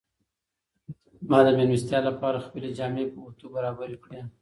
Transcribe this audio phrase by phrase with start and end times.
[1.29, 4.21] ما د مېلمستیا لپاره خپلې جامې په اوتو برابرې کړې.